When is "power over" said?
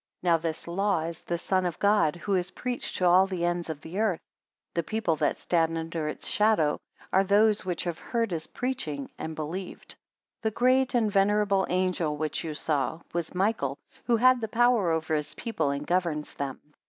14.47-15.13